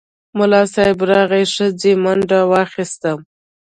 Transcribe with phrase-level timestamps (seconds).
[0.37, 3.11] ملا صیب راغی، ښځې منډه واخیسته.